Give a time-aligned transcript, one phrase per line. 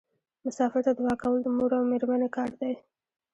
[0.45, 2.73] مسافر ته دعا کول د مور او میرمنې کار دی.